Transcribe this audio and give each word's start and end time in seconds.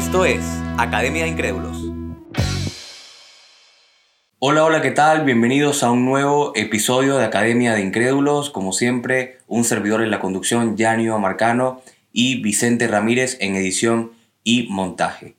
Esto 0.00 0.24
es 0.24 0.40
Academia 0.78 1.24
de 1.24 1.28
Incrédulos. 1.28 1.76
Hola, 4.38 4.64
hola, 4.64 4.80
¿qué 4.80 4.92
tal? 4.92 5.26
Bienvenidos 5.26 5.82
a 5.82 5.90
un 5.90 6.06
nuevo 6.06 6.52
episodio 6.56 7.18
de 7.18 7.26
Academia 7.26 7.74
de 7.74 7.82
Incrédulos. 7.82 8.48
Como 8.48 8.72
siempre, 8.72 9.36
un 9.46 9.62
servidor 9.62 10.02
en 10.02 10.10
la 10.10 10.18
conducción, 10.18 10.78
Yanio 10.78 11.18
Marcano, 11.18 11.82
y 12.14 12.40
Vicente 12.40 12.88
Ramírez 12.88 13.36
en 13.40 13.56
edición 13.56 14.12
y 14.42 14.68
montaje. 14.70 15.34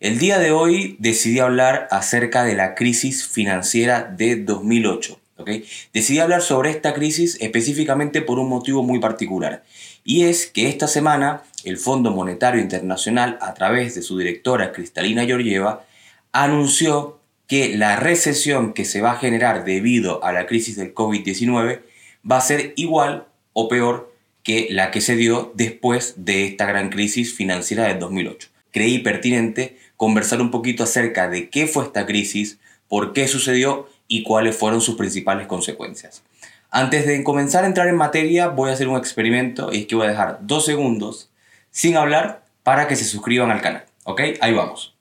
El 0.00 0.18
día 0.18 0.38
de 0.38 0.52
hoy 0.52 0.96
decidí 0.98 1.40
hablar 1.40 1.86
acerca 1.90 2.44
de 2.44 2.54
la 2.54 2.74
crisis 2.74 3.26
financiera 3.26 4.04
de 4.04 4.36
2008. 4.36 5.20
¿okay? 5.36 5.66
Decidí 5.92 6.18
hablar 6.20 6.40
sobre 6.40 6.70
esta 6.70 6.94
crisis 6.94 7.36
específicamente 7.42 8.22
por 8.22 8.38
un 8.38 8.48
motivo 8.48 8.82
muy 8.82 9.00
particular. 9.00 9.64
Y 10.08 10.24
es 10.24 10.46
que 10.46 10.70
esta 10.70 10.88
semana 10.88 11.42
el 11.64 11.76
Fondo 11.76 12.10
Monetario 12.12 12.62
Internacional, 12.62 13.36
a 13.42 13.52
través 13.52 13.94
de 13.94 14.00
su 14.00 14.16
directora 14.16 14.72
Cristalina 14.72 15.26
Georgieva, 15.26 15.84
anunció 16.32 17.20
que 17.46 17.76
la 17.76 17.96
recesión 17.96 18.72
que 18.72 18.86
se 18.86 19.02
va 19.02 19.12
a 19.12 19.18
generar 19.18 19.66
debido 19.66 20.24
a 20.24 20.32
la 20.32 20.46
crisis 20.46 20.76
del 20.76 20.94
COVID-19 20.94 21.82
va 22.30 22.38
a 22.38 22.40
ser 22.40 22.72
igual 22.76 23.26
o 23.52 23.68
peor 23.68 24.10
que 24.42 24.68
la 24.70 24.90
que 24.92 25.02
se 25.02 25.14
dio 25.14 25.52
después 25.54 26.14
de 26.16 26.46
esta 26.46 26.64
gran 26.64 26.88
crisis 26.88 27.34
financiera 27.34 27.84
del 27.84 27.98
2008. 27.98 28.48
Creí 28.70 29.00
pertinente 29.00 29.76
conversar 29.98 30.40
un 30.40 30.50
poquito 30.50 30.84
acerca 30.84 31.28
de 31.28 31.50
qué 31.50 31.66
fue 31.66 31.84
esta 31.84 32.06
crisis, 32.06 32.58
por 32.88 33.12
qué 33.12 33.28
sucedió 33.28 33.90
y 34.06 34.22
cuáles 34.22 34.56
fueron 34.56 34.80
sus 34.80 34.96
principales 34.96 35.46
consecuencias. 35.46 36.22
Antes 36.70 37.06
de 37.06 37.24
comenzar 37.24 37.64
a 37.64 37.66
entrar 37.66 37.88
en 37.88 37.96
materia, 37.96 38.48
voy 38.48 38.68
a 38.70 38.74
hacer 38.74 38.88
un 38.88 38.98
experimento 38.98 39.72
y 39.72 39.80
es 39.80 39.86
que 39.86 39.94
voy 39.94 40.06
a 40.06 40.10
dejar 40.10 40.38
dos 40.42 40.66
segundos 40.66 41.30
sin 41.70 41.96
hablar 41.96 42.44
para 42.62 42.86
que 42.86 42.96
se 42.96 43.04
suscriban 43.04 43.50
al 43.50 43.62
canal. 43.62 43.84
¿Ok? 44.04 44.20
Ahí 44.42 44.52
vamos. 44.52 44.94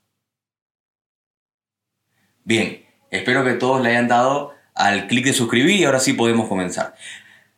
Bien, 2.45 2.86
espero 3.12 3.44
que 3.44 3.54
todos 3.54 3.82
le 3.82 3.90
hayan 3.90 4.08
dado 4.08 4.54
al 4.73 5.08
clic 5.08 5.26
de 5.26 5.34
suscribir 5.34 5.76
y 5.76 5.84
ahora 5.84 6.00
sí 6.00 6.14
podemos 6.14 6.48
comenzar. 6.48 6.95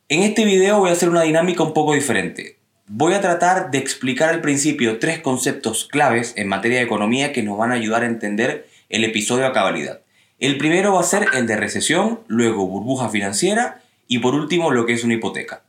En 0.08 0.24
este 0.24 0.44
video 0.44 0.80
voy 0.80 0.90
a 0.90 0.94
hacer 0.94 1.08
una 1.08 1.22
dinámica 1.22 1.62
un 1.62 1.72
poco 1.72 1.94
diferente. 1.94 2.58
Voy 2.88 3.14
a 3.14 3.20
tratar 3.20 3.70
de 3.70 3.78
explicar 3.78 4.30
al 4.30 4.40
principio 4.40 4.98
tres 4.98 5.20
conceptos 5.20 5.84
claves 5.84 6.32
en 6.36 6.48
materia 6.48 6.78
de 6.78 6.84
economía 6.84 7.32
que 7.32 7.44
nos 7.44 7.56
van 7.56 7.70
a 7.70 7.76
ayudar 7.76 8.02
a 8.02 8.06
entender 8.06 8.66
el 8.88 9.04
episodio 9.04 9.46
a 9.46 9.52
cabalidad. 9.52 10.00
El 10.40 10.58
primero 10.58 10.94
va 10.94 11.00
a 11.00 11.04
ser 11.04 11.28
el 11.34 11.46
de 11.46 11.56
recesión, 11.56 12.20
luego 12.26 12.66
burbuja 12.66 13.08
financiera 13.08 13.82
y 14.10 14.18
por 14.18 14.34
último 14.34 14.72
lo 14.72 14.86
que 14.86 14.94
es 14.94 15.04
una 15.04 15.14
hipoteca. 15.14 15.62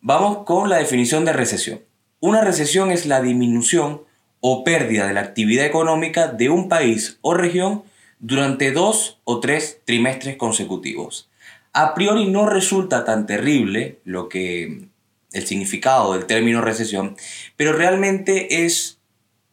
Vamos 0.00 0.44
con 0.46 0.70
la 0.70 0.78
definición 0.78 1.24
de 1.24 1.32
recesión. 1.32 1.80
Una 2.20 2.40
recesión 2.40 2.92
es 2.92 3.04
la 3.04 3.20
disminución 3.20 4.02
o 4.38 4.62
pérdida 4.62 5.08
de 5.08 5.12
la 5.12 5.22
actividad 5.22 5.66
económica 5.66 6.28
de 6.28 6.50
un 6.50 6.68
país 6.68 7.18
o 7.20 7.34
región 7.34 7.82
durante 8.20 8.70
dos 8.70 9.18
o 9.24 9.40
tres 9.40 9.80
trimestres 9.84 10.36
consecutivos. 10.36 11.28
A 11.72 11.94
priori 11.94 12.28
no 12.28 12.46
resulta 12.46 13.04
tan 13.04 13.26
terrible 13.26 13.98
lo 14.04 14.28
que 14.28 14.84
el 15.32 15.46
significado 15.46 16.12
del 16.12 16.26
término 16.26 16.60
recesión, 16.60 17.16
pero 17.56 17.72
realmente 17.72 18.64
es 18.64 18.99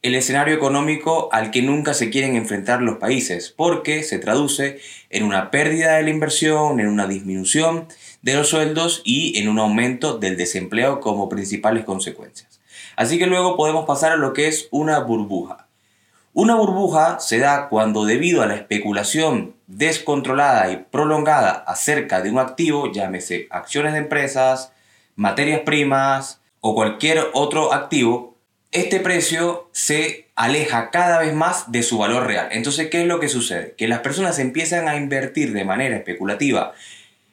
el 0.07 0.15
escenario 0.15 0.55
económico 0.55 1.27
al 1.33 1.51
que 1.51 1.61
nunca 1.61 1.93
se 1.93 2.09
quieren 2.09 2.37
enfrentar 2.37 2.81
los 2.81 2.97
países, 2.97 3.53
porque 3.55 4.03
se 4.03 4.19
traduce 4.19 4.79
en 5.09 5.23
una 5.23 5.51
pérdida 5.51 5.97
de 5.97 6.03
la 6.03 6.09
inversión, 6.09 6.79
en 6.79 6.87
una 6.87 7.07
disminución 7.07 7.87
de 8.21 8.35
los 8.35 8.47
sueldos 8.47 9.01
y 9.03 9.37
en 9.37 9.49
un 9.49 9.59
aumento 9.59 10.17
del 10.17 10.37
desempleo 10.37 11.01
como 11.01 11.27
principales 11.27 11.83
consecuencias. 11.83 12.61
Así 12.95 13.19
que 13.19 13.27
luego 13.27 13.57
podemos 13.57 13.85
pasar 13.85 14.13
a 14.13 14.17
lo 14.17 14.31
que 14.31 14.47
es 14.47 14.69
una 14.71 14.99
burbuja. 14.99 15.67
Una 16.33 16.55
burbuja 16.55 17.19
se 17.19 17.39
da 17.39 17.67
cuando 17.67 18.05
debido 18.05 18.41
a 18.41 18.47
la 18.47 18.55
especulación 18.55 19.55
descontrolada 19.67 20.71
y 20.71 20.85
prolongada 20.89 21.51
acerca 21.51 22.21
de 22.21 22.29
un 22.29 22.39
activo, 22.39 22.93
llámese 22.93 23.47
acciones 23.49 23.91
de 23.91 23.99
empresas, 23.99 24.71
materias 25.17 25.61
primas 25.65 26.39
o 26.61 26.75
cualquier 26.75 27.27
otro 27.33 27.73
activo, 27.73 28.36
este 28.71 28.99
precio 28.99 29.69
se 29.71 30.27
aleja 30.35 30.91
cada 30.91 31.19
vez 31.19 31.33
más 31.33 31.71
de 31.71 31.83
su 31.83 31.97
valor 31.97 32.27
real. 32.27 32.49
Entonces, 32.51 32.89
¿qué 32.89 33.01
es 33.01 33.07
lo 33.07 33.19
que 33.19 33.29
sucede? 33.29 33.73
Que 33.77 33.87
las 33.87 33.99
personas 33.99 34.39
empiezan 34.39 34.87
a 34.87 34.97
invertir 34.97 35.53
de 35.53 35.65
manera 35.65 35.95
especulativa 35.95 36.73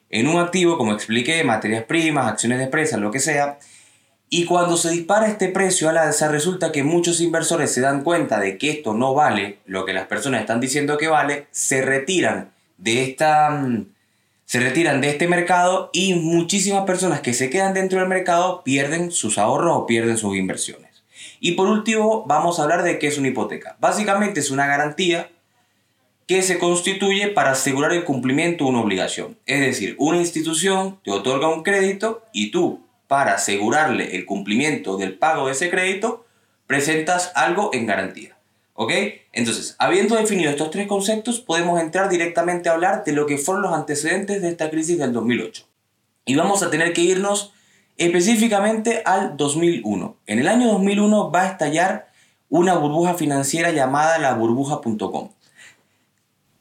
en 0.09 0.27
un 0.27 0.39
activo, 0.39 0.77
como 0.77 0.93
expliqué, 0.93 1.43
materias 1.43 1.83
primas, 1.83 2.27
acciones 2.27 2.59
de 2.59 2.65
empresas, 2.65 2.99
lo 2.99 3.11
que 3.11 3.19
sea, 3.19 3.59
y 4.29 4.45
cuando 4.45 4.75
se 4.75 4.89
dispara 4.89 5.27
este 5.27 5.49
precio 5.49 5.87
al 5.87 5.97
alza, 5.97 6.27
resulta 6.29 6.71
que 6.71 6.83
muchos 6.83 7.21
inversores 7.21 7.71
se 7.71 7.81
dan 7.81 8.03
cuenta 8.03 8.39
de 8.39 8.57
que 8.57 8.71
esto 8.71 8.93
no 8.93 9.13
vale 9.13 9.59
lo 9.65 9.85
que 9.85 9.93
las 9.93 10.07
personas 10.07 10.41
están 10.41 10.59
diciendo 10.59 10.97
que 10.97 11.07
vale, 11.07 11.47
se 11.51 11.81
retiran 11.81 12.51
de 12.77 13.03
esta 13.03 13.49
mm, 13.49 13.85
se 14.45 14.59
retiran 14.59 15.01
de 15.01 15.09
este 15.09 15.27
mercado 15.27 15.89
y 15.91 16.15
muchísimas 16.15 16.85
personas 16.85 17.21
que 17.21 17.33
se 17.33 17.49
quedan 17.49 17.73
dentro 17.73 17.99
del 17.99 18.07
mercado 18.07 18.63
pierden 18.63 19.11
sus 19.11 19.37
ahorros 19.37 19.75
o 19.75 19.85
pierden 19.87 20.17
sus 20.17 20.35
inversiones. 20.35 20.94
Y 21.39 21.53
por 21.53 21.67
último, 21.67 22.25
vamos 22.27 22.59
a 22.59 22.63
hablar 22.63 22.83
de 22.83 22.99
qué 22.99 23.07
es 23.07 23.17
una 23.17 23.29
hipoteca. 23.29 23.77
Básicamente 23.79 24.39
es 24.39 24.51
una 24.51 24.67
garantía 24.67 25.29
que 26.27 26.41
se 26.41 26.57
constituye 26.57 27.27
para 27.27 27.51
asegurar 27.51 27.91
el 27.91 28.03
cumplimiento 28.03 28.63
de 28.63 28.71
una 28.71 28.81
obligación. 28.81 29.37
Es 29.45 29.59
decir, 29.59 29.95
una 29.99 30.17
institución 30.17 30.99
te 31.03 31.11
otorga 31.11 31.47
un 31.47 31.63
crédito 31.63 32.23
y 32.33 32.51
tú, 32.51 32.81
para 33.07 33.35
asegurarle 33.35 34.15
el 34.15 34.25
cumplimiento 34.25 34.97
del 34.97 35.17
pago 35.17 35.45
de 35.45 35.51
ese 35.51 35.69
crédito, 35.69 36.25
presentas 36.65 37.31
algo 37.35 37.69
en 37.73 37.85
garantía. 37.85 38.37
¿Ok? 38.73 38.91
Entonces, 39.31 39.75
habiendo 39.79 40.15
definido 40.15 40.49
estos 40.49 40.69
tres 40.69 40.87
conceptos, 40.87 41.39
podemos 41.39 41.79
entrar 41.79 42.09
directamente 42.09 42.67
a 42.67 42.73
hablar 42.73 43.03
de 43.05 43.13
lo 43.13 43.25
que 43.25 43.37
fueron 43.37 43.63
los 43.63 43.73
antecedentes 43.73 44.41
de 44.41 44.49
esta 44.49 44.69
crisis 44.69 44.97
del 44.97 45.13
2008. 45.13 45.65
Y 46.25 46.35
vamos 46.35 46.63
a 46.63 46.69
tener 46.69 46.91
que 46.91 47.01
irnos 47.01 47.53
específicamente 47.97 49.01
al 49.05 49.37
2001. 49.37 50.17
En 50.27 50.39
el 50.39 50.47
año 50.47 50.67
2001 50.67 51.31
va 51.31 51.43
a 51.43 51.47
estallar 51.47 52.11
una 52.49 52.75
burbuja 52.75 53.15
financiera 53.15 53.71
llamada 53.71 54.17
la 54.19 54.33
burbuja.com. 54.33 55.29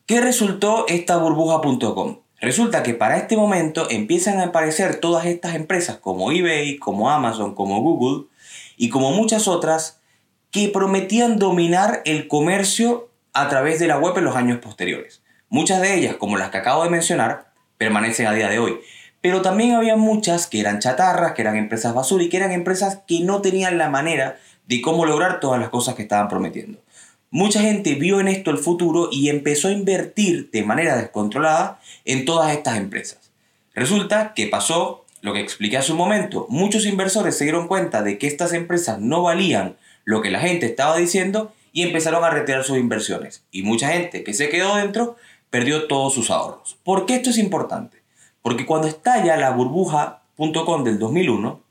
¿Qué 0.07 0.21
resultó 0.21 0.87
esta 0.89 1.17
burbuja.com? 1.17 2.19
Resulta 2.41 2.83
que 2.83 2.95
para 2.95 3.17
este 3.17 3.37
momento 3.37 3.87
empiezan 3.91 4.39
a 4.39 4.47
aparecer 4.47 4.97
todas 4.97 5.25
estas 5.25 5.55
empresas 5.55 5.97
como 5.97 6.31
eBay, 6.31 6.79
como 6.79 7.11
Amazon, 7.11 7.55
como 7.55 7.81
Google 7.81 8.27
y 8.77 8.91
como 8.91 9.13
muchas 9.13 9.49
otras 9.49 10.01
que 10.51 10.69
prometían 10.69 11.39
dominar 11.39 12.03
el 12.05 12.29
comercio 12.29 13.09
a 13.33 13.49
través 13.49 13.79
de 13.79 13.87
la 13.87 13.99
web 13.99 14.17
en 14.19 14.25
los 14.25 14.37
años 14.37 14.59
posteriores. 14.59 15.23
Muchas 15.49 15.81
de 15.81 15.95
ellas, 15.95 16.17
como 16.17 16.37
las 16.37 16.51
que 16.51 16.59
acabo 16.59 16.85
de 16.85 16.91
mencionar, 16.91 17.53
permanecen 17.79 18.27
a 18.27 18.33
día 18.33 18.49
de 18.49 18.59
hoy. 18.59 18.81
Pero 19.25 19.41
también 19.41 19.73
había 19.73 19.97
muchas 19.97 20.47
que 20.47 20.61
eran 20.61 20.81
chatarras, 20.81 21.33
que 21.33 21.41
eran 21.41 21.57
empresas 21.57 21.95
basura 21.95 22.25
y 22.25 22.29
que 22.29 22.37
eran 22.37 22.53
empresas 22.53 23.01
que 23.07 23.21
no 23.21 23.41
tenían 23.41 23.79
la 23.79 23.89
manera 23.89 24.39
de 24.67 24.83
cómo 24.83 25.07
lograr 25.07 25.41
todas 25.41 25.59
las 25.59 25.71
cosas 25.71 25.95
que 25.95 26.03
estaban 26.03 26.29
prometiendo. 26.29 26.79
Mucha 27.31 27.63
gente 27.63 27.95
vio 27.95 28.21
en 28.21 28.29
esto 28.29 28.51
el 28.51 28.59
futuro 28.59 29.09
y 29.11 29.31
empezó 29.31 29.69
a 29.69 29.73
invertir 29.73 30.51
de 30.51 30.63
manera 30.63 30.99
descontrolada 30.99 31.81
en 32.05 32.27
todas 32.27 32.55
estas 32.55 32.77
empresas. 32.77 33.33
Resulta 33.75 34.35
que 34.35 34.47
pasó 34.47 35.07
lo 35.23 35.33
que 35.33 35.41
expliqué 35.41 35.79
hace 35.79 35.93
un 35.93 35.99
momento. 35.99 36.45
Muchos 36.51 36.85
inversores 36.85 37.35
se 37.39 37.45
dieron 37.45 37.67
cuenta 37.67 38.03
de 38.03 38.19
que 38.19 38.27
estas 38.27 38.53
empresas 38.53 39.01
no 39.01 39.23
valían 39.23 39.79
lo 40.05 40.21
que 40.21 40.31
la 40.31 40.41
gente 40.41 40.67
estaba 40.67 40.99
diciendo 40.99 41.51
y 41.73 41.81
empezaron 41.81 42.23
a 42.25 42.29
retirar 42.29 42.63
sus 42.63 42.77
inversiones. 42.77 43.43
Y 43.51 43.63
mucha 43.63 43.89
gente 43.89 44.23
que 44.23 44.35
se 44.35 44.51
quedó 44.51 44.77
dentro 44.77 45.17
perdió 45.49 45.89
todos 45.89 46.13
sus 46.13 46.31
ahorros. 46.31 46.77
¿Por 46.85 47.07
qué 47.07 47.15
esto 47.15 47.31
es 47.31 47.39
importante? 47.39 48.04
Porque 48.45 48.67
cuando 48.67 48.89
estalla 48.89 49.39
la 49.39 49.53
burbuja.com 49.53 50.85
del 50.85 50.99
2001, 50.99 51.63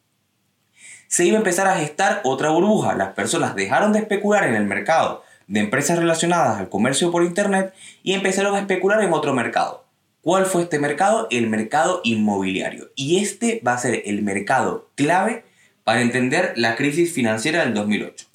se 1.07 1.23
iba 1.23 1.35
a 1.35 1.37
empezar 1.37 1.67
a 1.67 1.75
gestar 1.75 2.21
otra 2.23 2.49
burbuja. 2.49 2.95
Las 2.95 3.13
personas 3.13 3.53
dejaron 3.53 3.93
de 3.93 3.99
especular 3.99 4.43
en 4.45 4.55
el 4.55 4.65
mercado 4.65 5.23
de 5.45 5.59
empresas 5.59 5.99
relacionadas 5.99 6.57
al 6.57 6.69
comercio 6.69 7.11
por 7.11 7.23
Internet 7.23 7.75
y 8.01 8.13
empezaron 8.13 8.55
a 8.55 8.59
especular 8.59 9.03
en 9.03 9.13
otro 9.13 9.35
mercado. 9.35 9.85
¿Cuál 10.21 10.47
fue 10.47 10.63
este 10.63 10.79
mercado? 10.79 11.27
El 11.29 11.47
mercado 11.47 12.01
inmobiliario. 12.03 12.89
Y 12.95 13.21
este 13.21 13.61
va 13.65 13.73
a 13.73 13.77
ser 13.77 14.01
el 14.05 14.23
mercado 14.23 14.89
clave 14.95 15.45
para 15.83 16.01
entender 16.01 16.53
la 16.55 16.75
crisis 16.75 17.13
financiera 17.13 17.63
del 17.63 17.75
2008. 17.75 18.25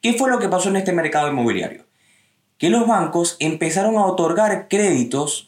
¿Qué 0.00 0.12
fue 0.12 0.30
lo 0.30 0.38
que 0.38 0.48
pasó 0.48 0.68
en 0.68 0.76
este 0.76 0.92
mercado 0.92 1.28
inmobiliario? 1.32 1.84
Que 2.58 2.70
los 2.70 2.86
bancos 2.86 3.36
empezaron 3.40 3.96
a 3.96 4.06
otorgar 4.06 4.68
créditos 4.68 5.47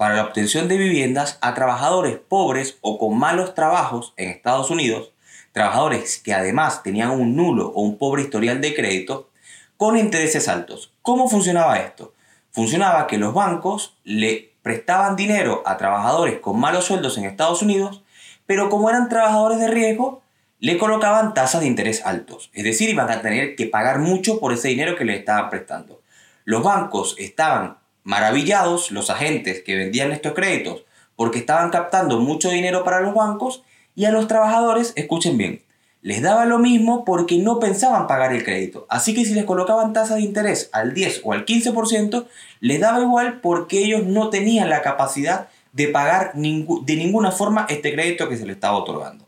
para 0.00 0.14
la 0.14 0.22
obtención 0.24 0.66
de 0.66 0.78
viviendas 0.78 1.36
a 1.42 1.52
trabajadores 1.52 2.16
pobres 2.16 2.78
o 2.80 2.96
con 2.96 3.18
malos 3.18 3.54
trabajos 3.54 4.14
en 4.16 4.30
Estados 4.30 4.70
Unidos, 4.70 5.12
trabajadores 5.52 6.16
que 6.16 6.32
además 6.32 6.82
tenían 6.82 7.10
un 7.10 7.36
nulo 7.36 7.68
o 7.74 7.82
un 7.82 7.98
pobre 7.98 8.22
historial 8.22 8.62
de 8.62 8.74
crédito, 8.74 9.28
con 9.76 9.98
intereses 9.98 10.48
altos. 10.48 10.90
¿Cómo 11.02 11.28
funcionaba 11.28 11.80
esto? 11.80 12.14
Funcionaba 12.50 13.06
que 13.06 13.18
los 13.18 13.34
bancos 13.34 13.94
le 14.02 14.54
prestaban 14.62 15.16
dinero 15.16 15.62
a 15.66 15.76
trabajadores 15.76 16.38
con 16.38 16.58
malos 16.58 16.86
sueldos 16.86 17.18
en 17.18 17.26
Estados 17.26 17.60
Unidos, 17.60 18.02
pero 18.46 18.70
como 18.70 18.88
eran 18.88 19.10
trabajadores 19.10 19.58
de 19.58 19.68
riesgo, 19.68 20.22
le 20.60 20.78
colocaban 20.78 21.34
tasas 21.34 21.60
de 21.60 21.66
interés 21.66 22.06
altos, 22.06 22.48
es 22.54 22.64
decir, 22.64 22.88
iban 22.88 23.10
a 23.10 23.20
tener 23.20 23.54
que 23.54 23.66
pagar 23.66 23.98
mucho 23.98 24.40
por 24.40 24.54
ese 24.54 24.68
dinero 24.68 24.96
que 24.96 25.04
le 25.04 25.16
estaban 25.16 25.50
prestando. 25.50 26.00
Los 26.46 26.62
bancos 26.62 27.16
estaban 27.18 27.79
maravillados, 28.04 28.90
los 28.90 29.10
agentes 29.10 29.62
que 29.62 29.76
vendían 29.76 30.12
estos 30.12 30.32
créditos, 30.34 30.84
porque 31.16 31.38
estaban 31.38 31.70
captando 31.70 32.18
mucho 32.20 32.50
dinero 32.50 32.84
para 32.84 33.00
los 33.00 33.14
bancos 33.14 33.62
y 33.94 34.04
a 34.06 34.10
los 34.10 34.26
trabajadores, 34.28 34.92
escuchen 34.96 35.36
bien, 35.36 35.62
les 36.02 36.22
daba 36.22 36.46
lo 36.46 36.58
mismo 36.58 37.04
porque 37.04 37.36
no 37.38 37.60
pensaban 37.60 38.06
pagar 38.06 38.32
el 38.32 38.44
crédito. 38.44 38.86
Así 38.88 39.14
que 39.14 39.24
si 39.24 39.34
les 39.34 39.44
colocaban 39.44 39.92
tasas 39.92 40.16
de 40.16 40.22
interés 40.22 40.70
al 40.72 40.94
10 40.94 41.20
o 41.24 41.32
al 41.32 41.44
15%, 41.44 42.26
les 42.60 42.80
daba 42.80 43.00
igual 43.00 43.40
porque 43.40 43.84
ellos 43.84 44.06
no 44.06 44.30
tenían 44.30 44.70
la 44.70 44.82
capacidad 44.82 45.48
de 45.72 45.88
pagar 45.88 46.32
de 46.34 46.96
ninguna 46.96 47.32
forma 47.32 47.66
este 47.68 47.92
crédito 47.92 48.28
que 48.28 48.36
se 48.36 48.46
les 48.46 48.56
estaba 48.56 48.78
otorgando. 48.78 49.26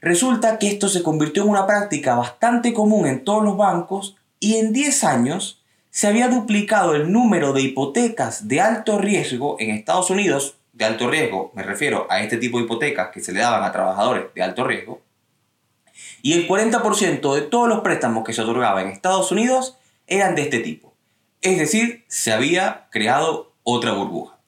Resulta 0.00 0.58
que 0.58 0.68
esto 0.68 0.88
se 0.88 1.02
convirtió 1.02 1.44
en 1.44 1.50
una 1.50 1.66
práctica 1.66 2.14
bastante 2.14 2.72
común 2.72 3.06
en 3.06 3.24
todos 3.24 3.44
los 3.44 3.56
bancos 3.56 4.16
y 4.40 4.56
en 4.56 4.72
10 4.72 5.04
años 5.04 5.63
se 5.94 6.08
había 6.08 6.26
duplicado 6.26 6.96
el 6.96 7.12
número 7.12 7.52
de 7.52 7.60
hipotecas 7.60 8.48
de 8.48 8.60
alto 8.60 8.98
riesgo 8.98 9.54
en 9.60 9.70
Estados 9.70 10.10
Unidos, 10.10 10.56
de 10.72 10.84
alto 10.84 11.08
riesgo, 11.08 11.52
me 11.54 11.62
refiero 11.62 12.08
a 12.10 12.20
este 12.20 12.36
tipo 12.36 12.58
de 12.58 12.64
hipotecas 12.64 13.10
que 13.12 13.20
se 13.20 13.30
le 13.30 13.38
daban 13.38 13.62
a 13.62 13.70
trabajadores 13.70 14.24
de 14.34 14.42
alto 14.42 14.64
riesgo, 14.64 15.02
y 16.20 16.32
el 16.32 16.48
40% 16.48 17.34
de 17.36 17.42
todos 17.42 17.68
los 17.68 17.82
préstamos 17.82 18.24
que 18.24 18.32
se 18.32 18.42
otorgaban 18.42 18.86
en 18.86 18.92
Estados 18.92 19.30
Unidos 19.30 19.78
eran 20.08 20.34
de 20.34 20.42
este 20.42 20.58
tipo. 20.58 20.96
Es 21.42 21.58
decir, 21.58 22.04
se 22.08 22.32
había 22.32 22.88
creado 22.90 23.54
otra 23.62 23.92
burbuja. 23.92 24.40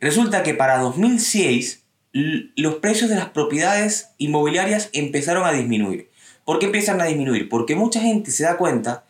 Resulta 0.00 0.42
que 0.42 0.52
para 0.52 0.76
2006 0.80 1.82
los 2.12 2.74
precios 2.74 3.08
de 3.08 3.16
las 3.16 3.30
propiedades 3.30 4.10
inmobiliarias 4.18 4.90
empezaron 4.92 5.46
a 5.46 5.52
disminuir. 5.52 6.10
¿Por 6.44 6.58
qué 6.58 6.66
empiezan 6.66 7.00
a 7.00 7.06
disminuir? 7.06 7.48
Porque 7.48 7.74
mucha 7.74 8.02
gente 8.02 8.30
se 8.30 8.44
da 8.44 8.58
cuenta 8.58 9.04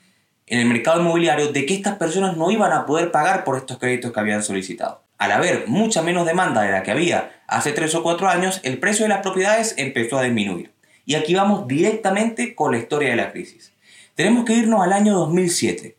en 0.46 0.60
el 0.60 0.66
mercado 0.66 1.00
inmobiliario 1.00 1.52
de 1.52 1.66
que 1.66 1.74
estas 1.74 1.96
personas 1.96 2.36
no 2.36 2.50
iban 2.50 2.72
a 2.72 2.86
poder 2.86 3.10
pagar 3.10 3.44
por 3.44 3.56
estos 3.56 3.78
créditos 3.78 4.12
que 4.12 4.20
habían 4.20 4.42
solicitado. 4.42 5.02
Al 5.18 5.32
haber 5.32 5.68
mucha 5.68 6.02
menos 6.02 6.26
demanda 6.26 6.62
de 6.62 6.72
la 6.72 6.82
que 6.82 6.90
había 6.90 7.42
hace 7.46 7.72
3 7.72 7.94
o 7.94 8.02
4 8.02 8.28
años, 8.28 8.60
el 8.62 8.78
precio 8.78 9.04
de 9.04 9.10
las 9.10 9.22
propiedades 9.22 9.74
empezó 9.78 10.18
a 10.18 10.22
disminuir. 10.22 10.72
Y 11.06 11.14
aquí 11.14 11.34
vamos 11.34 11.66
directamente 11.68 12.54
con 12.54 12.72
la 12.72 12.78
historia 12.78 13.10
de 13.10 13.16
la 13.16 13.32
crisis. 13.32 13.72
Tenemos 14.14 14.44
que 14.44 14.54
irnos 14.54 14.82
al 14.82 14.92
año 14.92 15.14
2007. 15.14 15.96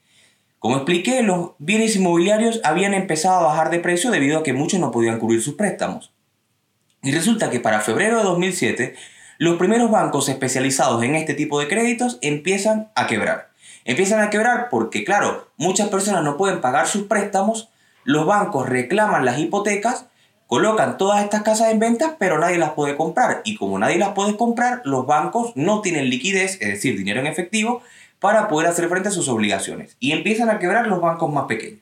Como 0.59 0.77
expliqué, 0.77 1.21
los 1.21 1.51
bienes 1.59 1.95
inmobiliarios 1.95 2.59
habían 2.63 2.93
empezado 2.93 3.39
a 3.39 3.43
bajar 3.43 3.69
de 3.69 3.79
precio 3.79 4.09
debido 4.09 4.39
a 4.39 4.43
que 4.43 4.53
muchos 4.53 4.79
no 4.79 4.91
podían 4.91 5.19
cubrir 5.19 5.41
sus 5.41 5.55
préstamos. 5.55 6.11
Y 7.03 7.11
resulta 7.11 7.51
que 7.51 7.59
para 7.59 7.81
febrero 7.81 8.17
de 8.17 8.23
2007, 8.23 8.95
los 9.37 9.57
primeros 9.57 9.91
bancos 9.91 10.27
especializados 10.29 11.03
en 11.03 11.15
este 11.15 11.35
tipo 11.35 11.59
de 11.59 11.67
créditos 11.67 12.17
empiezan 12.21 12.89
a 12.95 13.05
quebrar. 13.05 13.54
Empiezan 13.85 14.19
a 14.19 14.31
quebrar 14.31 14.69
porque, 14.69 15.03
claro, 15.03 15.47
muchas 15.57 15.89
personas 15.89 16.23
no 16.23 16.37
pueden 16.37 16.59
pagar 16.59 16.87
sus 16.87 17.03
préstamos, 17.03 17.69
los 18.03 18.25
bancos 18.25 18.67
reclaman 18.67 19.25
las 19.25 19.37
hipotecas, 19.37 20.07
colocan 20.47 20.97
todas 20.97 21.23
estas 21.23 21.43
casas 21.43 21.71
en 21.71 21.79
venta, 21.79 22.17
pero 22.17 22.39
nadie 22.39 22.57
las 22.57 22.71
puede 22.71 22.97
comprar. 22.97 23.41
Y 23.45 23.55
como 23.55 23.77
nadie 23.77 23.99
las 23.99 24.09
puede 24.09 24.37
comprar, 24.37 24.81
los 24.85 25.05
bancos 25.05 25.51
no 25.55 25.81
tienen 25.81 26.09
liquidez, 26.09 26.59
es 26.61 26.69
decir, 26.69 26.97
dinero 26.97 27.19
en 27.19 27.27
efectivo, 27.27 27.83
para 28.19 28.47
poder 28.47 28.69
hacer 28.69 28.89
frente 28.89 29.09
a 29.09 29.11
sus 29.11 29.29
obligaciones. 29.29 29.97
Y 29.99 30.13
empiezan 30.13 30.49
a 30.49 30.57
quebrar 30.57 30.87
los 30.87 30.99
bancos 30.99 31.31
más 31.31 31.45
pequeños. 31.45 31.81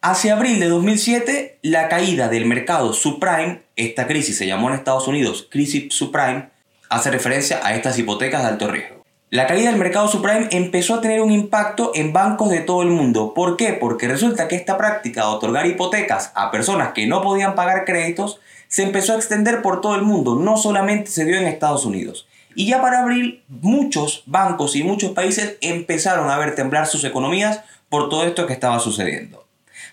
Hacia 0.00 0.34
abril 0.34 0.60
de 0.60 0.68
2007, 0.68 1.58
la 1.62 1.88
caída 1.88 2.28
del 2.28 2.46
mercado 2.46 2.92
subprime, 2.92 3.62
esta 3.74 4.06
crisis 4.06 4.38
se 4.38 4.46
llamó 4.46 4.68
en 4.68 4.76
Estados 4.76 5.08
Unidos 5.08 5.48
crisis 5.50 5.92
subprime, 5.92 6.50
hace 6.88 7.10
referencia 7.10 7.60
a 7.64 7.74
estas 7.74 7.98
hipotecas 7.98 8.42
de 8.42 8.48
alto 8.48 8.68
riesgo. 8.68 9.01
La 9.32 9.46
caída 9.46 9.70
del 9.70 9.78
mercado 9.78 10.08
subprime 10.08 10.48
empezó 10.50 10.96
a 10.96 11.00
tener 11.00 11.22
un 11.22 11.32
impacto 11.32 11.92
en 11.94 12.12
bancos 12.12 12.50
de 12.50 12.60
todo 12.60 12.82
el 12.82 12.90
mundo. 12.90 13.32
¿Por 13.32 13.56
qué? 13.56 13.72
Porque 13.72 14.06
resulta 14.06 14.46
que 14.46 14.56
esta 14.56 14.76
práctica 14.76 15.22
de 15.22 15.28
otorgar 15.28 15.64
hipotecas 15.64 16.32
a 16.34 16.50
personas 16.50 16.92
que 16.92 17.06
no 17.06 17.22
podían 17.22 17.54
pagar 17.54 17.86
créditos 17.86 18.40
se 18.68 18.82
empezó 18.82 19.14
a 19.14 19.16
extender 19.16 19.62
por 19.62 19.80
todo 19.80 19.94
el 19.94 20.02
mundo, 20.02 20.34
no 20.34 20.58
solamente 20.58 21.10
se 21.10 21.24
dio 21.24 21.36
en 21.36 21.46
Estados 21.46 21.86
Unidos. 21.86 22.28
Y 22.54 22.66
ya 22.66 22.82
para 22.82 23.00
abril, 23.00 23.42
muchos 23.48 24.22
bancos 24.26 24.76
y 24.76 24.82
muchos 24.82 25.12
países 25.12 25.56
empezaron 25.62 26.28
a 26.28 26.36
ver 26.36 26.54
temblar 26.54 26.86
sus 26.86 27.02
economías 27.02 27.62
por 27.88 28.10
todo 28.10 28.24
esto 28.24 28.46
que 28.46 28.52
estaba 28.52 28.80
sucediendo. 28.80 29.46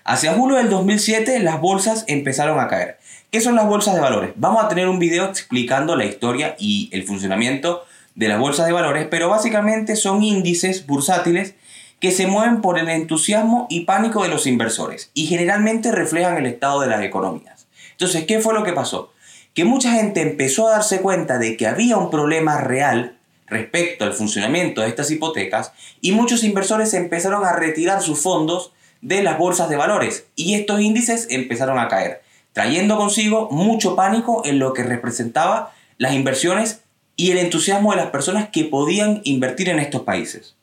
Hacia 0.03 0.33
julio 0.33 0.57
del 0.57 0.69
2007 0.69 1.39
las 1.39 1.61
bolsas 1.61 2.03
empezaron 2.09 2.59
a 2.59 2.67
caer. 2.67 2.99
¿Qué 3.31 3.39
son 3.39 3.55
las 3.55 3.67
bolsas 3.67 3.95
de 3.95 4.01
valores? 4.01 4.31
Vamos 4.35 4.61
a 4.61 4.67
tener 4.67 4.89
un 4.89 4.99
video 4.99 5.23
explicando 5.23 5.95
la 5.95 6.03
historia 6.03 6.57
y 6.59 6.89
el 6.91 7.03
funcionamiento 7.05 7.85
de 8.15 8.27
las 8.27 8.39
bolsas 8.39 8.67
de 8.67 8.73
valores, 8.73 9.07
pero 9.09 9.29
básicamente 9.29 9.95
son 9.95 10.23
índices 10.23 10.85
bursátiles 10.85 11.55
que 11.99 12.11
se 12.11 12.27
mueven 12.27 12.61
por 12.61 12.79
el 12.79 12.89
entusiasmo 12.89 13.67
y 13.69 13.81
pánico 13.81 14.23
de 14.23 14.29
los 14.29 14.47
inversores 14.47 15.11
y 15.13 15.27
generalmente 15.27 15.91
reflejan 15.91 16.37
el 16.37 16.45
estado 16.45 16.81
de 16.81 16.87
las 16.87 17.03
economías. 17.03 17.67
Entonces, 17.91 18.25
¿qué 18.25 18.39
fue 18.39 18.53
lo 18.53 18.63
que 18.63 18.73
pasó? 18.73 19.11
Que 19.53 19.65
mucha 19.65 19.91
gente 19.91 20.21
empezó 20.21 20.67
a 20.67 20.71
darse 20.71 21.01
cuenta 21.01 21.37
de 21.37 21.57
que 21.57 21.67
había 21.67 21.97
un 21.97 22.09
problema 22.09 22.61
real 22.61 23.17
respecto 23.47 24.05
al 24.05 24.13
funcionamiento 24.13 24.81
de 24.81 24.87
estas 24.87 25.11
hipotecas 25.11 25.73
y 26.01 26.11
muchos 26.11 26.43
inversores 26.43 26.93
empezaron 26.93 27.43
a 27.43 27.53
retirar 27.53 28.01
sus 28.01 28.21
fondos 28.21 28.71
de 29.01 29.23
las 29.23 29.37
bolsas 29.37 29.69
de 29.69 29.75
valores 29.75 30.27
y 30.35 30.53
estos 30.53 30.81
índices 30.81 31.27
empezaron 31.29 31.79
a 31.79 31.87
caer, 31.87 32.21
trayendo 32.53 32.97
consigo 32.97 33.49
mucho 33.51 33.95
pánico 33.95 34.43
en 34.45 34.59
lo 34.59 34.73
que 34.73 34.83
representaba 34.83 35.73
las 35.97 36.13
inversiones 36.13 36.81
y 37.19 37.31
el 37.31 37.37
entusiasmo 37.37 37.91
de 37.91 37.97
las 37.97 38.11
personas 38.11 38.47
que 38.47 38.63
podían 38.63 39.19
invertir 39.25 39.67
en 39.67 39.79
estos 39.79 40.03
países. 40.03 40.55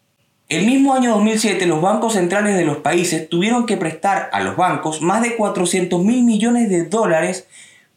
El 0.48 0.64
mismo 0.64 0.94
año 0.94 1.10
2007 1.10 1.66
los 1.66 1.82
bancos 1.82 2.14
centrales 2.14 2.56
de 2.56 2.64
los 2.64 2.78
países 2.78 3.28
tuvieron 3.28 3.66
que 3.66 3.76
prestar 3.76 4.30
a 4.32 4.40
los 4.40 4.56
bancos 4.56 5.02
más 5.02 5.20
de 5.20 5.36
400 5.36 6.02
mil 6.02 6.24
millones 6.24 6.70
de 6.70 6.86
dólares 6.86 7.46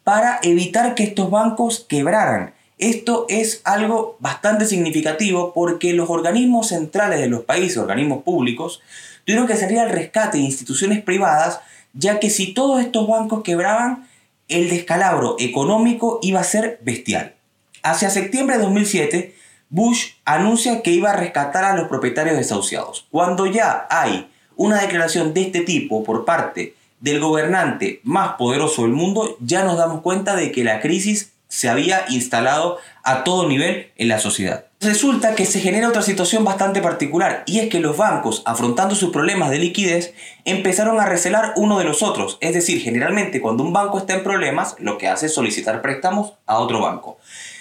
para 0.03 0.39
evitar 0.43 0.93
que 0.93 1.03
estos 1.03 1.31
bancos 1.31 1.85
quebraran. 1.87 2.53
Esto 2.77 3.27
es 3.29 3.61
algo 3.63 4.17
bastante 4.19 4.65
significativo 4.65 5.53
porque 5.53 5.93
los 5.93 6.09
organismos 6.09 6.67
centrales 6.67 7.21
de 7.21 7.29
los 7.29 7.45
países, 7.45 7.77
organismos 7.77 8.23
públicos, 8.23 8.81
tuvieron 9.23 9.47
que 9.47 9.55
salir 9.55 9.79
al 9.79 9.89
rescate 9.89 10.37
de 10.37 10.43
instituciones 10.43 11.01
privadas, 11.01 11.61
ya 11.93 12.19
que 12.19 12.29
si 12.29 12.53
todos 12.53 12.81
estos 12.81 13.07
bancos 13.07 13.41
quebraban, 13.41 14.09
el 14.49 14.69
descalabro 14.69 15.37
económico 15.39 16.19
iba 16.21 16.41
a 16.41 16.43
ser 16.43 16.77
bestial. 16.83 17.38
Hacia 17.83 18.09
septiembre 18.09 18.57
de 18.57 18.63
2007, 18.63 19.35
Bush 19.69 20.13
anuncia 20.25 20.81
que 20.81 20.91
iba 20.91 21.11
a 21.11 21.15
rescatar 21.15 21.63
a 21.63 21.75
los 21.75 21.87
propietarios 21.87 22.37
desahuciados. 22.37 23.07
Cuando 23.11 23.45
ya 23.45 23.87
hay 23.89 24.29
una 24.55 24.81
declaración 24.81 25.33
de 25.33 25.41
este 25.41 25.61
tipo 25.61 26.03
por 26.03 26.25
parte 26.25 26.75
del 26.99 27.19
gobernante 27.19 28.01
más 28.03 28.33
poderoso 28.33 28.81
del 28.81 28.91
mundo, 28.91 29.37
ya 29.39 29.63
nos 29.63 29.77
damos 29.77 30.01
cuenta 30.01 30.35
de 30.35 30.51
que 30.51 30.63
la 30.63 30.81
crisis 30.81 31.33
se 31.47 31.69
había 31.69 32.05
instalado 32.09 32.77
a 33.03 33.23
todo 33.23 33.47
nivel 33.47 33.91
en 33.95 34.07
la 34.07 34.19
sociedad. 34.19 34.65
Resulta 34.81 35.35
que 35.35 35.45
se 35.45 35.59
genera 35.59 35.89
otra 35.89 36.01
situación 36.01 36.45
bastante 36.45 36.81
particular 36.81 37.43
y 37.45 37.59
es 37.59 37.69
que 37.69 37.79
los 37.79 37.97
bancos, 37.97 38.43
afrontando 38.45 38.95
sus 38.95 39.11
problemas 39.11 39.49
de 39.49 39.57
liquidez, 39.57 40.13
empezaron 40.45 40.99
a 41.01 41.05
recelar 41.05 41.53
uno 41.57 41.79
de 41.79 41.85
los 41.85 42.01
otros. 42.01 42.37
Es 42.39 42.53
decir, 42.53 42.81
generalmente 42.81 43.41
cuando 43.41 43.63
un 43.63 43.73
banco 43.73 43.97
está 43.97 44.13
en 44.13 44.23
problemas, 44.23 44.75
lo 44.79 44.97
que 44.97 45.07
hace 45.07 45.25
es 45.25 45.33
solicitar 45.33 45.81
préstamos 45.81 46.33
a 46.45 46.59
otro 46.59 46.79
banco. 46.79 47.17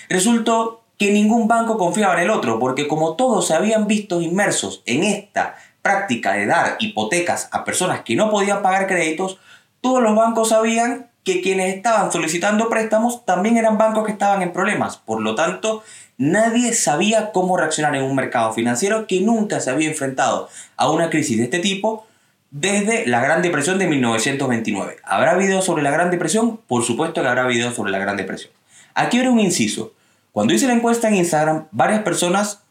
Resultó 0.08 0.82
que 0.98 1.12
ningún 1.12 1.46
banco 1.48 1.78
confiaba 1.78 2.14
en 2.14 2.24
el 2.24 2.30
otro, 2.30 2.58
porque 2.58 2.88
como 2.88 3.14
todos 3.14 3.46
se 3.46 3.54
habían 3.54 3.86
visto 3.86 4.20
inmersos 4.20 4.82
en 4.86 5.04
esta 5.04 5.56
práctica 5.82 6.32
de 6.32 6.46
dar 6.46 6.76
hipotecas 6.80 7.48
a 7.52 7.64
personas 7.64 8.00
que 8.02 8.16
no 8.16 8.30
podían 8.30 8.62
pagar 8.62 8.86
créditos, 8.86 9.38
todos 9.80 10.02
los 10.02 10.16
bancos 10.16 10.48
sabían 10.48 11.10
que 11.22 11.40
quienes 11.40 11.74
estaban 11.74 12.10
solicitando 12.10 12.68
préstamos 12.68 13.24
también 13.24 13.56
eran 13.56 13.78
bancos 13.78 14.04
que 14.04 14.12
estaban 14.12 14.42
en 14.42 14.52
problemas. 14.52 14.96
Por 14.96 15.20
lo 15.20 15.34
tanto, 15.34 15.82
Nadie 16.18 16.74
sabía 16.74 17.30
cómo 17.30 17.56
reaccionar 17.56 17.94
en 17.94 18.02
un 18.02 18.16
mercado 18.16 18.52
financiero 18.52 19.06
que 19.06 19.20
nunca 19.20 19.60
se 19.60 19.70
había 19.70 19.88
enfrentado 19.88 20.48
a 20.76 20.90
una 20.90 21.10
crisis 21.10 21.38
de 21.38 21.44
este 21.44 21.60
tipo 21.60 22.08
desde 22.50 23.06
la 23.06 23.20
Gran 23.20 23.40
Depresión 23.40 23.78
de 23.78 23.86
1929. 23.86 24.96
¿Habrá 25.04 25.36
videos 25.36 25.64
sobre 25.64 25.84
la 25.84 25.92
Gran 25.92 26.10
Depresión? 26.10 26.56
Por 26.66 26.82
supuesto 26.82 27.22
que 27.22 27.28
habrá 27.28 27.46
videos 27.46 27.76
sobre 27.76 27.92
la 27.92 28.00
Gran 28.00 28.16
Depresión. 28.16 28.52
Aquí 28.94 29.20
era 29.20 29.30
un 29.30 29.38
inciso. 29.38 29.92
Cuando 30.32 30.54
hice 30.54 30.66
la 30.66 30.74
encuesta 30.74 31.08
en 31.08 31.16
Instagram, 31.16 31.66
varias 31.72 32.02
personas 32.02 32.62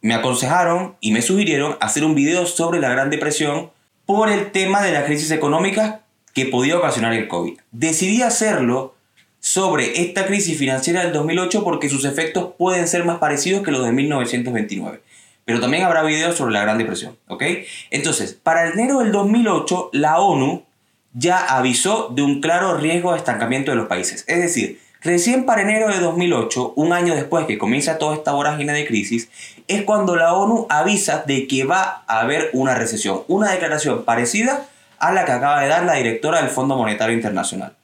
me 0.00 0.14
aconsejaron 0.14 0.96
y 1.00 1.12
me 1.12 1.22
sugirieron 1.22 1.76
hacer 1.80 2.04
un 2.04 2.14
video 2.14 2.46
sobre 2.46 2.80
la 2.80 2.90
Gran 2.90 3.10
Depresión 3.10 3.70
por 4.06 4.28
el 4.28 4.50
tema 4.50 4.82
de 4.82 4.92
la 4.92 5.04
crisis 5.04 5.30
económica 5.30 6.02
que 6.34 6.46
podía 6.46 6.76
ocasionar 6.76 7.12
el 7.12 7.28
COVID. 7.28 7.58
Decidí 7.70 8.22
hacerlo 8.22 8.94
sobre 9.38 10.02
esta 10.02 10.26
crisis 10.26 10.58
financiera 10.58 11.02
del 11.02 11.12
2008 11.12 11.64
porque 11.64 11.88
sus 11.88 12.04
efectos 12.04 12.54
pueden 12.58 12.88
ser 12.88 13.04
más 13.04 13.18
parecidos 13.18 13.62
que 13.62 13.70
los 13.70 13.84
de 13.84 13.92
1929. 13.92 15.02
Pero 15.44 15.60
también 15.60 15.82
habrá 15.82 16.02
videos 16.02 16.36
sobre 16.36 16.52
la 16.52 16.62
Gran 16.62 16.78
Depresión, 16.78 17.16
¿ok? 17.28 17.42
Entonces, 17.90 18.34
para 18.40 18.68
enero 18.68 19.00
del 19.00 19.10
2008, 19.10 19.90
la 19.92 20.20
ONU 20.20 20.64
ya 21.12 21.38
avisó 21.56 22.08
de 22.14 22.22
un 22.22 22.40
claro 22.40 22.76
riesgo 22.78 23.12
de 23.12 23.18
estancamiento 23.18 23.72
de 23.72 23.76
los 23.76 23.88
países. 23.88 24.24
Es 24.28 24.38
decir, 24.40 24.80
Recién 25.04 25.46
para 25.46 25.62
enero 25.62 25.88
de 25.88 25.98
2008, 25.98 26.74
un 26.76 26.92
año 26.92 27.16
después 27.16 27.46
que 27.46 27.58
comienza 27.58 27.98
toda 27.98 28.14
esta 28.14 28.32
vorágine 28.32 28.72
de 28.72 28.86
crisis, 28.86 29.30
es 29.66 29.82
cuando 29.82 30.14
la 30.14 30.32
ONU 30.32 30.66
avisa 30.68 31.24
de 31.26 31.48
que 31.48 31.64
va 31.64 32.04
a 32.06 32.20
haber 32.20 32.50
una 32.52 32.76
recesión. 32.76 33.22
Una 33.26 33.50
declaración 33.50 34.04
parecida 34.04 34.68
a 35.00 35.10
la 35.10 35.24
que 35.24 35.32
acaba 35.32 35.60
de 35.60 35.68
dar 35.68 35.84
la 35.84 35.94
directora 35.94 36.40
del 36.40 36.50
Fondo 36.50 36.76
Monetario 36.76 37.16
Internacional. 37.16 37.74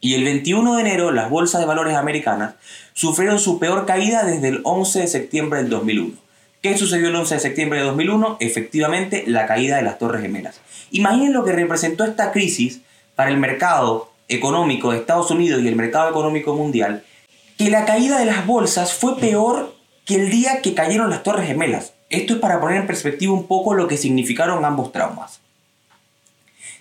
Y 0.00 0.14
el 0.14 0.24
21 0.24 0.74
de 0.74 0.80
enero 0.80 1.12
las 1.12 1.30
bolsas 1.30 1.60
de 1.60 1.66
valores 1.66 1.94
americanas 1.94 2.54
sufrieron 2.92 3.38
su 3.38 3.60
peor 3.60 3.86
caída 3.86 4.24
desde 4.24 4.48
el 4.48 4.60
11 4.64 5.00
de 5.00 5.06
septiembre 5.06 5.60
del 5.60 5.70
2001. 5.70 6.14
¿Qué 6.60 6.76
sucedió 6.76 7.06
el 7.06 7.14
11 7.14 7.34
de 7.34 7.40
septiembre 7.40 7.78
de 7.78 7.84
2001? 7.84 8.38
Efectivamente, 8.40 9.22
la 9.28 9.46
caída 9.46 9.76
de 9.76 9.82
las 9.82 9.98
Torres 9.98 10.22
Gemelas. 10.22 10.60
Imaginen 10.90 11.34
lo 11.34 11.44
que 11.44 11.52
representó 11.52 12.02
esta 12.02 12.32
crisis 12.32 12.80
para 13.14 13.30
el 13.30 13.36
mercado 13.36 14.10
económico 14.28 14.90
de 14.90 14.98
Estados 14.98 15.30
Unidos 15.30 15.62
y 15.62 15.68
el 15.68 15.76
mercado 15.76 16.10
económico 16.10 16.54
mundial, 16.54 17.04
que 17.56 17.70
la 17.70 17.84
caída 17.84 18.18
de 18.18 18.26
las 18.26 18.46
bolsas 18.46 18.92
fue 18.94 19.18
peor 19.18 19.74
que 20.04 20.14
el 20.14 20.30
día 20.30 20.62
que 20.62 20.74
cayeron 20.74 21.10
las 21.10 21.22
Torres 21.22 21.46
Gemelas. 21.46 21.92
Esto 22.08 22.34
es 22.34 22.38
para 22.40 22.60
poner 22.60 22.78
en 22.78 22.86
perspectiva 22.86 23.32
un 23.32 23.46
poco 23.46 23.74
lo 23.74 23.88
que 23.88 23.96
significaron 23.96 24.64
ambos 24.64 24.92
traumas. 24.92 25.40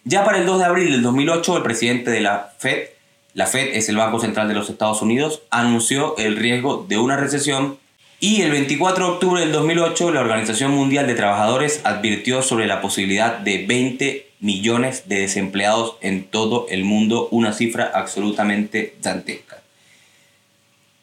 Ya 0.03 0.23
para 0.23 0.37
el 0.37 0.45
2 0.45 0.59
de 0.59 0.65
abril 0.65 0.91
del 0.91 1.01
2008, 1.01 1.57
el 1.57 1.63
presidente 1.63 2.11
de 2.11 2.21
la 2.21 2.53
Fed, 2.57 2.89
la 3.33 3.45
Fed 3.45 3.75
es 3.75 3.89
el 3.89 3.97
Banco 3.97 4.19
Central 4.19 4.47
de 4.47 4.53
los 4.53 4.69
Estados 4.69 5.01
Unidos, 5.01 5.41
anunció 5.49 6.15
el 6.17 6.37
riesgo 6.37 6.85
de 6.87 6.97
una 6.97 7.17
recesión 7.17 7.77
y 8.19 8.41
el 8.41 8.51
24 8.51 9.05
de 9.05 9.11
octubre 9.11 9.41
del 9.41 9.51
2008 9.51 10.11
la 10.11 10.21
Organización 10.21 10.71
Mundial 10.71 11.07
de 11.07 11.15
Trabajadores 11.15 11.81
advirtió 11.83 12.41
sobre 12.41 12.65
la 12.65 12.81
posibilidad 12.81 13.37
de 13.37 13.65
20 13.67 14.26
millones 14.39 15.07
de 15.07 15.21
desempleados 15.21 15.97
en 16.01 16.25
todo 16.25 16.67
el 16.69 16.83
mundo, 16.83 17.27
una 17.31 17.53
cifra 17.53 17.91
absolutamente 17.93 18.95
dantesca. 19.01 19.61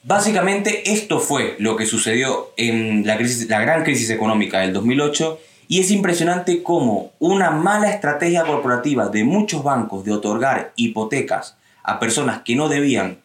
Básicamente 0.02 0.92
esto 0.92 1.18
fue 1.18 1.56
lo 1.58 1.76
que 1.76 1.86
sucedió 1.86 2.52
en 2.56 3.06
la, 3.06 3.16
crisis, 3.16 3.48
la 3.48 3.60
gran 3.60 3.84
crisis 3.84 4.10
económica 4.10 4.60
del 4.60 4.72
2008 4.74 5.40
y 5.66 5.80
es 5.80 5.90
impresionante 5.90 6.62
cómo 6.62 7.12
una 7.18 7.50
mala 7.50 7.90
estrategia 7.90 8.44
corporativa 8.44 9.08
de 9.08 9.24
muchos 9.24 9.64
bancos 9.64 10.04
de 10.04 10.12
otorgar 10.12 10.72
hipotecas 10.76 11.56
a 11.82 11.98
personas 11.98 12.42
que 12.42 12.54
no 12.54 12.68
debían 12.68 13.18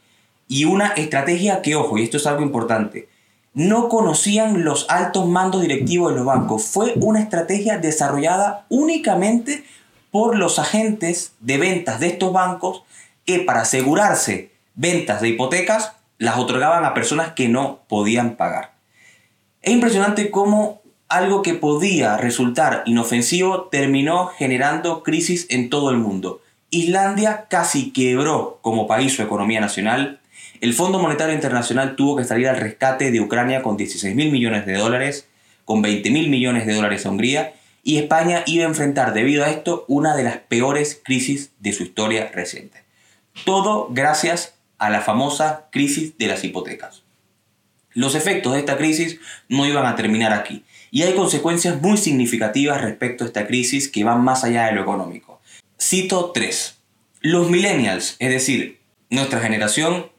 y 0.47 0.65
una 0.65 0.87
estrategia 0.93 1.61
que, 1.61 1.75
ojo, 1.75 1.97
y 1.97 2.03
esto 2.03 2.17
es 2.17 2.25
algo 2.25 2.41
importante, 2.41 3.09
no 3.53 3.89
conocían 3.89 4.63
los 4.63 4.89
altos 4.89 5.27
mandos 5.27 5.61
directivos 5.61 6.11
de 6.11 6.17
los 6.17 6.25
bancos. 6.25 6.63
Fue 6.63 6.93
una 6.95 7.19
estrategia 7.19 7.77
desarrollada 7.77 8.65
únicamente 8.69 9.63
por 10.11 10.37
los 10.37 10.59
agentes 10.59 11.33
de 11.39 11.57
ventas 11.57 11.99
de 11.99 12.07
estos 12.07 12.33
bancos 12.33 12.83
que 13.25 13.39
para 13.39 13.61
asegurarse 13.61 14.51
ventas 14.75 15.21
de 15.21 15.29
hipotecas 15.29 15.93
las 16.17 16.37
otorgaban 16.37 16.85
a 16.85 16.93
personas 16.93 17.33
que 17.33 17.47
no 17.47 17.81
podían 17.87 18.35
pagar. 18.35 18.73
Es 19.61 19.73
impresionante 19.73 20.31
cómo 20.31 20.81
algo 21.07 21.41
que 21.41 21.53
podía 21.53 22.17
resultar 22.17 22.83
inofensivo 22.85 23.63
terminó 23.65 24.27
generando 24.27 25.03
crisis 25.03 25.47
en 25.49 25.69
todo 25.69 25.89
el 25.89 25.97
mundo. 25.97 26.41
Islandia 26.69 27.47
casi 27.49 27.91
quebró 27.91 28.59
como 28.61 28.87
país 28.87 29.13
su 29.13 29.21
economía 29.21 29.59
nacional 29.59 30.19
el 30.61 30.73
Fondo 30.73 30.99
Monetario 30.99 31.33
Internacional 31.33 31.95
tuvo 31.95 32.17
que 32.17 32.25
salir 32.25 32.49
al 32.49 32.57
rescate 32.57 33.11
de 33.11 33.21
Ucrania 33.21 33.61
con 33.61 33.77
16 33.77 34.13
mil 34.13 34.29
millones 34.29 34.65
de 34.65 34.73
dólares, 34.73 35.25
con 35.63 35.81
20 35.81 36.11
mil 36.11 36.29
millones 36.29 36.65
de 36.65 36.73
dólares 36.73 37.05
a 37.05 37.09
Hungría, 37.09 37.53
y 37.83 37.97
España 37.97 38.43
iba 38.45 38.65
a 38.65 38.67
enfrentar 38.67 39.13
debido 39.13 39.43
a 39.43 39.49
esto 39.49 39.85
una 39.87 40.15
de 40.15 40.23
las 40.23 40.37
peores 40.37 41.01
crisis 41.03 41.51
de 41.59 41.73
su 41.73 41.83
historia 41.83 42.31
reciente. 42.33 42.83
Todo 43.45 43.87
gracias 43.91 44.55
a 44.77 44.89
la 44.89 45.01
famosa 45.01 45.67
crisis 45.71 46.17
de 46.17 46.27
las 46.27 46.43
hipotecas. 46.43 47.03
Los 47.93 48.15
efectos 48.15 48.53
de 48.53 48.59
esta 48.59 48.77
crisis 48.77 49.19
no 49.47 49.65
iban 49.65 49.85
a 49.85 49.95
terminar 49.95 50.33
aquí, 50.33 50.63
y 50.91 51.03
hay 51.03 51.13
consecuencias 51.13 51.81
muy 51.81 51.97
significativas 51.97 52.81
respecto 52.81 53.23
a 53.23 53.27
esta 53.27 53.47
crisis 53.47 53.89
que 53.89 54.03
van 54.03 54.23
más 54.23 54.43
allá 54.43 54.65
de 54.65 54.73
lo 54.73 54.81
económico. 54.81 55.41
Cito 55.79 56.31
3. 56.31 56.77
Los 57.21 57.49
millennials, 57.49 58.15
es 58.19 58.29
decir, 58.29 58.79
nuestra 59.09 59.39
generación, 59.39 60.11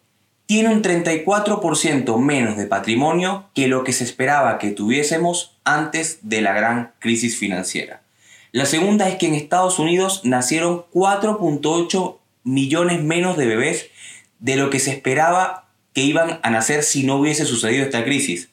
tiene 0.50 0.70
un 0.70 0.82
34% 0.82 2.18
menos 2.18 2.56
de 2.56 2.66
patrimonio 2.66 3.48
que 3.54 3.68
lo 3.68 3.84
que 3.84 3.92
se 3.92 4.02
esperaba 4.02 4.58
que 4.58 4.72
tuviésemos 4.72 5.56
antes 5.62 6.18
de 6.22 6.40
la 6.40 6.52
gran 6.52 6.90
crisis 6.98 7.38
financiera. 7.38 8.02
La 8.50 8.66
segunda 8.66 9.08
es 9.08 9.14
que 9.14 9.28
en 9.28 9.36
Estados 9.36 9.78
Unidos 9.78 10.22
nacieron 10.24 10.86
4.8 10.92 12.16
millones 12.42 13.00
menos 13.00 13.36
de 13.36 13.46
bebés 13.46 13.90
de 14.40 14.56
lo 14.56 14.70
que 14.70 14.80
se 14.80 14.90
esperaba 14.90 15.68
que 15.92 16.00
iban 16.00 16.40
a 16.42 16.50
nacer 16.50 16.82
si 16.82 17.04
no 17.04 17.18
hubiese 17.18 17.44
sucedido 17.44 17.84
esta 17.84 18.02
crisis. 18.02 18.48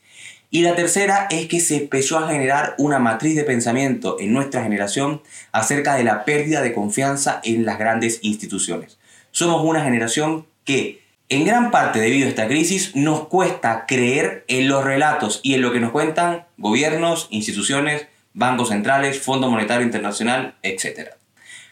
Y 0.51 0.61
la 0.61 0.75
tercera 0.75 1.25
es 1.31 1.47
que 1.47 1.59
se 1.59 1.77
empezó 1.77 2.19
a 2.19 2.27
generar 2.27 2.75
una 2.77 2.99
matriz 2.99 3.35
de 3.35 3.43
pensamiento 3.43 4.17
en 4.19 4.33
nuestra 4.33 4.61
generación 4.61 5.23
acerca 5.51 5.95
de 5.95 6.03
la 6.03 6.25
pérdida 6.25 6.61
de 6.61 6.75
confianza 6.75 7.41
en 7.43 7.65
las 7.65 7.79
grandes 7.79 8.19
instituciones. 8.21 8.99
Somos 9.31 9.65
una 9.65 9.83
generación 9.83 10.45
que 10.63 11.06
en 11.29 11.45
gran 11.45 11.71
parte 11.71 11.99
debido 11.99 12.25
a 12.25 12.29
esta 12.29 12.47
crisis 12.47 12.95
nos 12.95 13.27
cuesta 13.27 13.85
creer 13.85 14.45
en 14.47 14.67
los 14.69 14.83
relatos 14.83 15.41
y 15.43 15.55
en 15.55 15.61
lo 15.61 15.73
que 15.73 15.79
nos 15.79 15.91
cuentan 15.91 16.45
gobiernos, 16.57 17.27
instituciones, 17.31 18.07
bancos 18.33 18.69
centrales, 18.69 19.19
Fondo 19.19 19.49
Monetario 19.49 19.85
Internacional, 19.85 20.55
etc. 20.63 21.11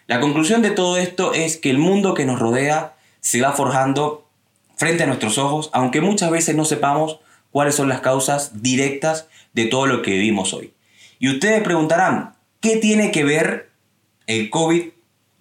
La 0.08 0.20
conclusión 0.20 0.62
de 0.62 0.72
todo 0.72 0.98
esto 0.98 1.34
es 1.34 1.58
que 1.58 1.70
el 1.70 1.78
mundo 1.78 2.14
que 2.14 2.26
nos 2.26 2.40
rodea 2.40 2.96
se 3.22 3.42
va 3.42 3.54
forjando 3.54 4.28
frente 4.76 5.04
a 5.04 5.08
nuestros 5.08 5.38
ojos, 5.38 5.70
aunque 5.74 6.02
muchas 6.02 6.32
veces 6.32 6.56
no 6.56 6.66
sepamos 6.66 7.20
cuáles 7.52 7.76
son 7.76 7.88
las 7.88 8.02
causas 8.02 8.62
directas 8.62 9.28
de 9.54 9.66
todo 9.66 9.88
lo 9.88 10.02
que 10.02 10.12
vivimos 10.12 10.54
hoy. 10.54 10.74
Y 11.18 11.30
ustedes 11.30 11.64
preguntarán, 11.64 12.36
¿qué 12.60 12.76
tiene 12.76 13.12
que 13.12 13.24
ver 13.24 13.70
el 14.28 14.50
COVID 14.50 14.90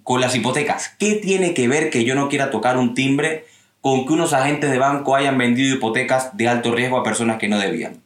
con 0.05 0.21
las 0.21 0.37
hipotecas? 0.37 0.95
¿Qué 1.01 1.17
tiene 1.17 1.53
que 1.53 1.67
ver 1.67 1.91
que 1.91 2.05
yo 2.05 2.15
no 2.15 2.29
quiera 2.29 2.53
tocar 2.53 2.77
un 2.77 2.95
timbre 2.95 3.45
con 3.85 4.07
que 4.07 4.15
unos 4.15 4.33
agentes 4.33 4.71
de 4.71 4.79
banco 4.79 5.15
hayan 5.15 5.37
vendido 5.37 5.77
hipotecas 5.77 6.35
de 6.39 6.49
alto 6.49 6.75
riesgo 6.75 6.97
a 6.97 7.03
personas 7.03 7.37
que 7.37 7.49
no 7.49 7.59
debían. 7.59 8.03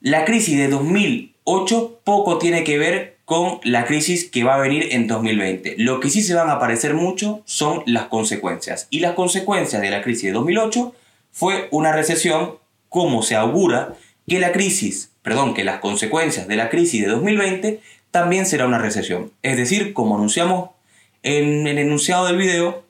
La 0.00 0.24
crisis 0.24 0.58
de 0.58 0.66
2008 0.66 2.00
poco 2.02 2.38
tiene 2.38 2.64
que 2.64 2.76
ver 2.76 3.16
con 3.24 3.60
la 3.62 3.84
crisis 3.84 4.28
que 4.28 4.42
va 4.42 4.56
a 4.56 4.58
venir 4.58 4.88
en 4.90 5.06
2020. 5.06 5.76
Lo 5.78 6.00
que 6.00 6.10
sí 6.10 6.20
se 6.20 6.34
van 6.34 6.50
a 6.50 6.58
parecer 6.58 6.94
mucho 6.94 7.42
son 7.44 7.84
las 7.86 8.06
consecuencias. 8.06 8.88
Y 8.90 8.98
las 8.98 9.12
consecuencias 9.12 9.80
de 9.80 9.90
la 9.90 10.02
crisis 10.02 10.24
de 10.24 10.32
2008 10.32 10.92
fue 11.30 11.68
una 11.70 11.92
recesión, 11.92 12.56
como 12.88 13.22
se 13.22 13.36
augura 13.36 13.94
que 14.26 14.40
la 14.40 14.50
crisis, 14.50 15.12
perdón, 15.22 15.54
que 15.54 15.62
las 15.62 15.78
consecuencias 15.78 16.48
de 16.48 16.56
la 16.56 16.70
crisis 16.70 17.02
de 17.02 17.06
2020 17.06 17.80
también 18.10 18.46
será 18.46 18.66
una 18.66 18.78
recesión. 18.78 19.30
Es 19.44 19.56
decir, 19.56 19.92
como 19.92 20.16
anunciamos 20.16 20.70
en 21.22 21.68
el 21.68 21.78
enunciado 21.78 22.26
del 22.26 22.36
video, 22.36 22.82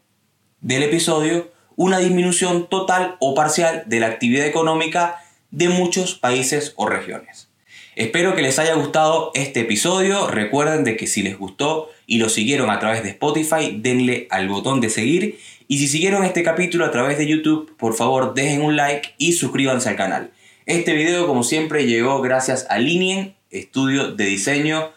del 0.63 0.83
episodio, 0.83 1.55
una 1.77 1.99
disminución 1.99 2.69
total 2.69 3.17
o 3.21 3.35
parcial 3.35 3.85
de 3.87 4.01
la 4.01 4.09
actividad 4.09 4.47
económica 4.47 5.23
de 5.51 5.69
muchos 5.69 6.15
países 6.15 6.73
o 6.77 6.87
regiones. 6.87 7.49
Espero 7.95 8.35
que 8.35 8.43
les 8.43 8.59
haya 8.59 8.75
gustado 8.75 9.31
este 9.35 9.61
episodio. 9.61 10.27
Recuerden 10.27 10.85
de 10.85 10.97
que 10.97 11.07
si 11.07 11.23
les 11.23 11.39
gustó 11.39 11.91
y 12.07 12.19
lo 12.19 12.29
siguieron 12.29 12.69
a 12.69 12.79
través 12.79 13.03
de 13.03 13.11
Spotify, 13.11 13.79
denle 13.81 14.27
al 14.31 14.49
botón 14.49 14.83
de 14.83 14.91
seguir. 14.91 15.39
Y 15.67 15.79
si 15.79 15.89
siguieron 15.89 16.23
este 16.23 16.43
capítulo 16.43 16.85
a 16.85 16.91
través 16.91 17.17
de 17.17 17.27
YouTube, 17.27 17.75
por 17.77 17.95
favor 17.95 18.35
dejen 18.35 18.63
un 18.63 18.77
like 18.77 19.15
y 19.17 19.33
suscríbanse 19.33 19.89
al 19.89 19.97
canal. 19.97 20.31
Este 20.67 20.93
video, 20.93 21.27
como 21.27 21.43
siempre, 21.43 21.87
llegó 21.87 22.21
gracias 22.21 22.67
a 22.69 22.79
Linien, 22.79 23.35
estudio 23.51 24.13
de 24.13 24.27
diseño, 24.27 24.91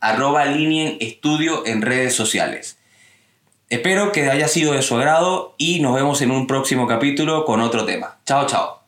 arroba 0.00 0.46
Linien 0.46 0.96
Estudio 1.00 1.66
en 1.66 1.82
redes 1.82 2.14
sociales. 2.14 2.78
Espero 3.70 4.10
que 4.10 4.28
haya 4.28 4.48
sido 4.48 4.72
de 4.72 4.82
su 4.82 4.96
agrado 4.96 5.54
y 5.56 5.78
nos 5.78 5.94
vemos 5.94 6.20
en 6.22 6.32
un 6.32 6.48
próximo 6.48 6.88
capítulo 6.88 7.44
con 7.44 7.60
otro 7.60 7.84
tema. 7.84 8.18
Chao, 8.26 8.44
chao. 8.44 8.79